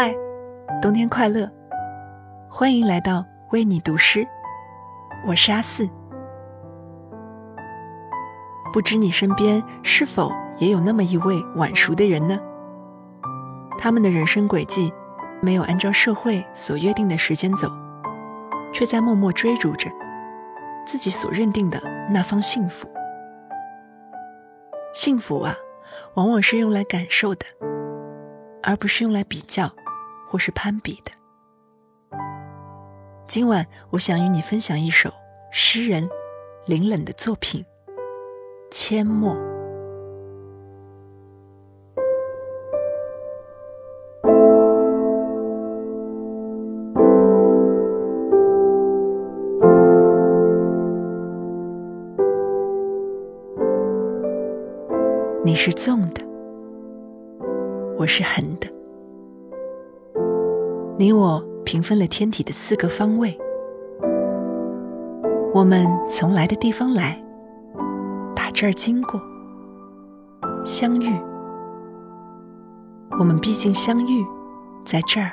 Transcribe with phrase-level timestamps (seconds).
[0.00, 0.14] 嗨，
[0.80, 1.50] 冬天快乐！
[2.48, 4.24] 欢迎来到为你读诗，
[5.26, 5.90] 我是阿四。
[8.72, 12.38] 不知你身边是否也有那么一位晚熟的人呢？
[13.76, 14.94] 他们的人生轨迹
[15.42, 17.68] 没有按照社会所约定的时间走，
[18.72, 19.90] 却在默默追逐着
[20.86, 22.86] 自己所认定的那方幸福。
[24.94, 25.56] 幸福啊，
[26.14, 27.44] 往往是用来感受的，
[28.62, 29.68] 而不是用来比较。
[30.28, 31.10] 或是攀比的。
[33.26, 35.10] 今晚，我想与你分享一首
[35.50, 36.08] 诗人
[36.66, 37.64] 林冷的作品
[38.72, 39.34] 《阡陌》。
[55.44, 56.22] 你是纵的，
[57.98, 58.77] 我是横的。
[61.00, 63.38] 你我平分了天体的四个方位，
[65.54, 67.22] 我们从来的地方来，
[68.34, 69.20] 打这儿经过，
[70.64, 71.08] 相遇。
[73.16, 74.26] 我们毕竟相遇
[74.84, 75.30] 在这儿，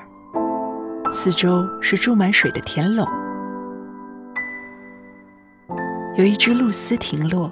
[1.12, 3.04] 四周是注满水的田垄，
[6.16, 7.52] 有一只露丝停落，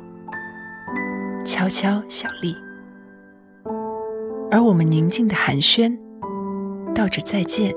[1.44, 2.56] 悄悄小立，
[4.52, 5.98] 而我们宁静的寒暄，
[6.94, 7.74] 道着再见。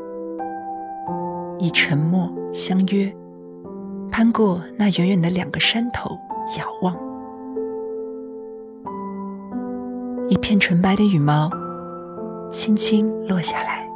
[1.58, 3.10] 以沉默相约，
[4.10, 6.10] 攀过那远远的两个山头，
[6.58, 6.96] 遥望。
[10.28, 11.50] 一片纯白的羽毛，
[12.50, 13.88] 轻轻落下来。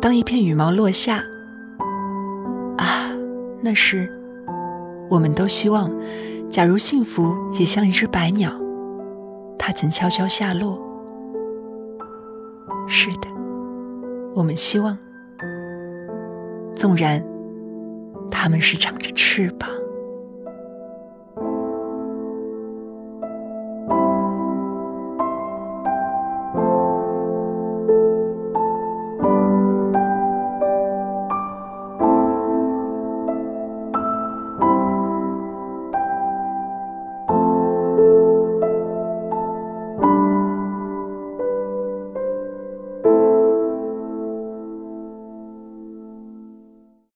[0.00, 1.22] 当一片羽毛落下，
[2.76, 3.10] 啊，
[3.60, 4.08] 那时，
[5.08, 5.90] 我们都希望，
[6.50, 8.52] 假如幸福也像一只白鸟，
[9.58, 10.78] 它曾悄悄下落。
[12.86, 13.35] 是的。
[14.36, 14.98] 我们希望，
[16.76, 17.24] 纵然
[18.30, 19.66] 他们是长着翅膀。